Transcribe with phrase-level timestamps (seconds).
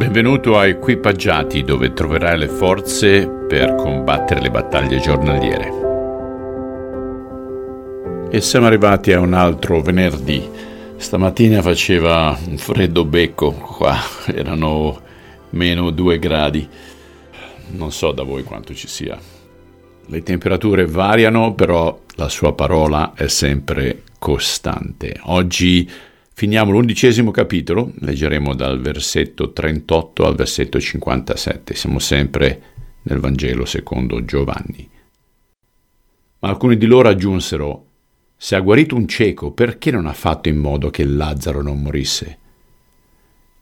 [0.00, 5.70] Benvenuto a Equipaggiati dove troverai le forze per combattere le battaglie giornaliere.
[8.30, 10.42] E siamo arrivati a un altro venerdì.
[10.96, 13.94] Stamattina faceva un freddo becco qua,
[14.32, 14.98] erano
[15.50, 16.66] meno due gradi.
[17.72, 19.18] Non so da voi quanto ci sia.
[20.06, 25.20] Le temperature variano, però la sua parola è sempre costante.
[25.24, 25.86] Oggi
[26.40, 32.62] Finiamo l'undicesimo capitolo, leggeremo dal versetto 38 al versetto 57, siamo sempre
[33.02, 34.88] nel Vangelo secondo Giovanni.
[36.38, 37.88] Ma alcuni di loro aggiunsero,
[38.38, 42.38] se ha guarito un cieco, perché non ha fatto in modo che Lazzaro non morisse?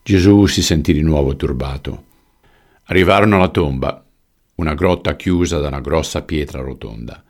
[0.01, 2.05] Gesù si sentì di nuovo turbato.
[2.83, 4.05] Arrivarono alla tomba,
[4.55, 7.21] una grotta chiusa da una grossa pietra rotonda.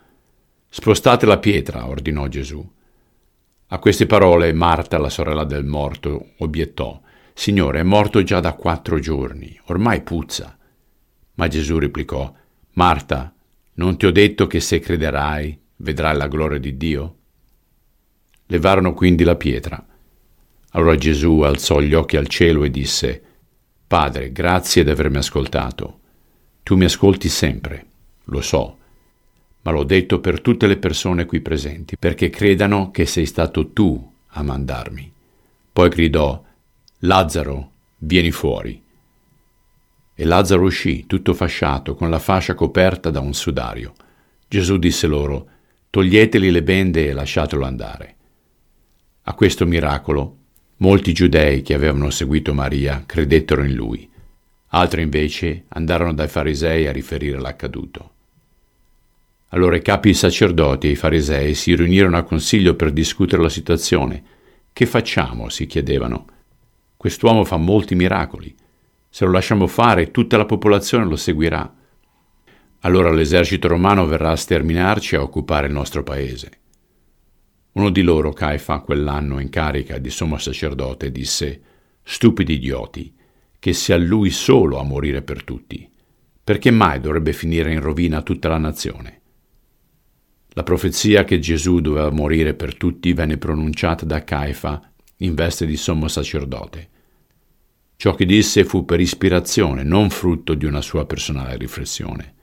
[0.70, 2.64] Spostate la pietra, ordinò Gesù.
[3.72, 7.00] A queste parole Marta, la sorella del morto, obiettò,
[7.34, 10.58] Signore, è morto già da quattro giorni, ormai puzza.
[11.36, 12.34] Ma Gesù replicò,
[12.74, 13.32] Marta,
[13.74, 17.16] non ti ho detto che se crederai vedrai la gloria di Dio?
[18.48, 19.86] Levarono quindi la pietra.
[20.72, 23.22] Allora Gesù alzò gli occhi al cielo e disse,
[23.86, 26.00] Padre, grazie di avermi ascoltato.
[26.64, 27.86] Tu mi ascolti sempre,
[28.24, 28.79] lo so
[29.62, 34.12] ma l'ho detto per tutte le persone qui presenti, perché credano che sei stato tu
[34.28, 35.12] a mandarmi.
[35.72, 36.44] Poi gridò,
[37.00, 38.82] Lazzaro, vieni fuori.
[40.16, 43.94] E Lazzaro uscì, tutto fasciato, con la fascia coperta da un sudario.
[44.48, 45.48] Gesù disse loro,
[45.90, 48.16] toglieteli le bende e lasciatelo andare.
[49.24, 50.38] A questo miracolo,
[50.78, 54.10] molti giudei che avevano seguito Maria credettero in lui,
[54.70, 58.12] altri invece andarono dai farisei a riferire l'accaduto.
[59.50, 64.24] Allora i capi sacerdoti e i farisei si riunirono a consiglio per discutere la situazione.
[64.72, 65.50] Che facciamo?
[65.50, 66.26] si chiedevano.
[66.96, 68.56] Quest'uomo fa molti miracoli.
[69.10, 71.74] Se lo lasciamo fare, tutta la popolazione lo seguirà.
[72.82, 76.52] Allora l'esercito romano verrà a sterminarci e a occupare il nostro paese.
[77.72, 81.62] Uno di loro, Caifa, quell'anno in carica di sommo sacerdote, disse:
[82.04, 83.14] Stupidi idioti,
[83.58, 85.90] che sia lui solo a morire per tutti.
[86.44, 89.19] Perché mai dovrebbe finire in rovina tutta la nazione?
[90.60, 95.78] La profezia che Gesù doveva morire per tutti venne pronunciata da Caifa in veste di
[95.78, 96.90] sommo sacerdote.
[97.96, 102.34] Ciò che disse fu per ispirazione, non frutto di una sua personale riflessione.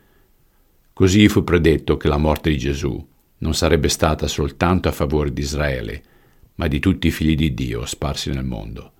[0.94, 3.06] Così fu predetto che la morte di Gesù
[3.36, 6.02] non sarebbe stata soltanto a favore di Israele,
[6.54, 8.92] ma di tutti i figli di Dio sparsi nel mondo.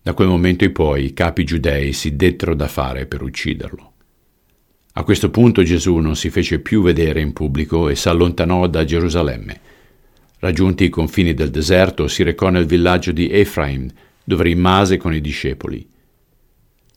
[0.00, 3.93] Da quel momento in poi i capi giudei si dettero da fare per ucciderlo.
[4.96, 9.60] A questo punto Gesù non si fece più vedere in pubblico e s'allontanò da Gerusalemme.
[10.38, 13.90] Raggiunti i confini del deserto, si recò nel villaggio di Efraim,
[14.22, 15.84] dove rimase con i discepoli.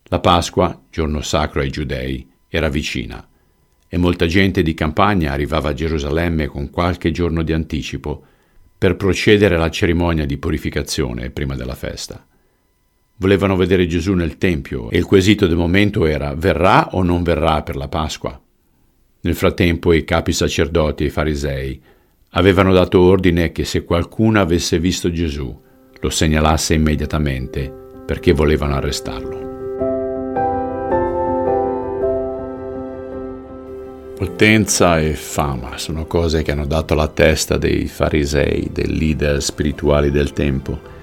[0.09, 3.27] La Pasqua, giorno sacro ai giudei, era vicina
[3.89, 8.23] e molta gente di campagna arrivava a Gerusalemme con qualche giorno di anticipo
[8.77, 12.23] per procedere alla cerimonia di purificazione prima della festa.
[13.19, 17.63] Volevano vedere Gesù nel Tempio e il quesito del momento era verrà o non verrà
[17.63, 18.39] per la Pasqua.
[19.21, 21.81] Nel frattempo i capi sacerdoti e i farisei
[22.31, 25.61] avevano dato ordine che se qualcuno avesse visto Gesù
[25.99, 27.73] lo segnalasse immediatamente
[28.05, 29.45] perché volevano arrestarlo.
[34.15, 40.11] Potenza e fama sono cose che hanno dato la testa dei farisei, dei leader spirituali
[40.11, 40.95] del tempo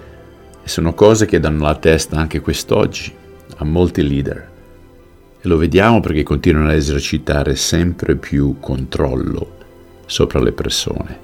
[0.65, 3.13] e sono cose che danno la testa anche quest'oggi
[3.57, 4.51] a molti leader.
[5.41, 9.57] E lo vediamo perché continuano a esercitare sempre più controllo
[10.07, 11.19] sopra le persone.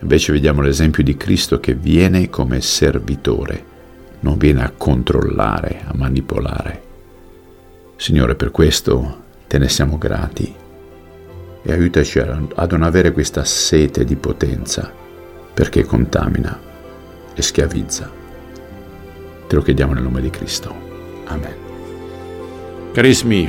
[0.00, 3.64] Invece vediamo l'esempio di Cristo che viene come servitore,
[4.20, 6.82] non viene a controllare, a manipolare.
[7.96, 10.54] Signore, per questo te ne siamo grati
[11.62, 14.90] e aiutaci ad non avere questa sete di potenza
[15.52, 16.67] perché contamina
[17.38, 18.10] e schiavizza.
[19.46, 20.74] Te lo chiediamo nel nome di Cristo.
[21.26, 21.54] Amen.
[22.92, 23.48] Carissimi,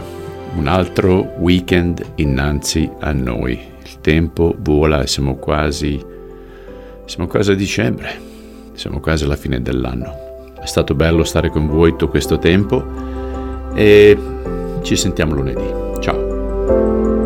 [0.56, 3.60] un altro weekend innanzi a noi.
[3.84, 6.00] Il tempo vola e siamo quasi,
[7.06, 8.12] siamo quasi a dicembre,
[8.74, 10.54] siamo quasi alla fine dell'anno.
[10.62, 12.86] È stato bello stare con voi tutto questo tempo
[13.74, 14.16] e
[14.84, 16.00] ci sentiamo lunedì.
[16.00, 17.19] Ciao.